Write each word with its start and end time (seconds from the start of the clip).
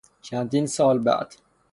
چندین 0.21 0.65
سال 0.67 0.99
بعد 0.99 1.33